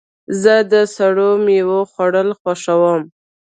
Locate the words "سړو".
0.95-1.29